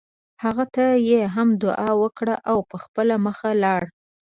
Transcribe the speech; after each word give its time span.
هغه 0.43 0.63
ته 0.75 0.85
یې 1.09 1.21
هم 1.35 1.49
دعا 1.63 1.91
وکړه 2.01 2.35
او 2.51 2.57
په 2.69 2.75
خپله 2.83 3.15
مخه 3.25 3.49
لاړ. 3.63 3.81